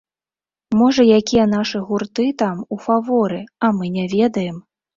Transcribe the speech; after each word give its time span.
Можа 0.79 1.05
якія 1.19 1.45
нашы 1.51 1.83
гурты 1.91 2.27
там 2.41 2.65
у 2.77 2.81
фаворы, 2.89 3.41
а 3.69 3.73
мы 3.79 3.95
не 4.03 4.11
ведаем? 4.19 4.57